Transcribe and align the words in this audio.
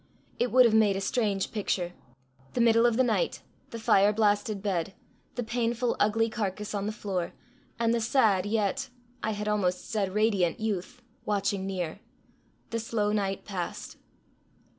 It 0.39 0.51
would 0.51 0.65
have 0.65 0.73
made 0.73 0.95
a 0.95 0.99
strange 0.99 1.51
picture: 1.51 1.93
the 2.53 2.59
middle 2.59 2.87
of 2.87 2.97
the 2.97 3.03
night, 3.03 3.43
the 3.69 3.77
fire 3.77 4.11
blasted 4.11 4.63
bed, 4.63 4.95
the 5.35 5.43
painful, 5.43 5.95
ugly 5.99 6.27
carcase 6.27 6.73
on 6.73 6.87
the 6.87 6.91
floor, 6.91 7.33
and 7.77 7.93
the 7.93 8.01
sad 8.01 8.47
yet 8.47 8.89
I 9.21 9.33
had 9.33 9.47
almost 9.47 9.91
said 9.91 10.15
radiant 10.15 10.59
youth, 10.59 11.03
watching 11.23 11.67
near. 11.67 11.99
The 12.71 12.79
slow 12.79 13.11
night 13.11 13.45
passed. 13.45 13.97